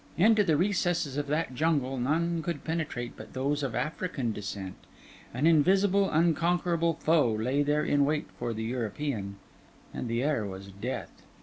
Into 0.17 0.43
the 0.43 0.57
recesses 0.57 1.15
of 1.15 1.27
that 1.27 1.53
jungle, 1.53 1.95
none 1.99 2.41
could 2.41 2.63
penetrate 2.63 3.13
but 3.15 3.33
those 3.33 3.61
of 3.61 3.75
African 3.75 4.33
descent; 4.33 4.73
an 5.31 5.45
invisible, 5.45 6.09
unconquerable 6.09 6.95
foe 6.95 7.31
lay 7.31 7.61
there 7.61 7.85
in 7.85 8.03
wait 8.03 8.25
for 8.39 8.51
the 8.51 8.63
European; 8.63 9.35
and 9.93 10.07
the 10.07 10.23
air 10.23 10.43
was 10.47 10.69
death. 10.71 11.21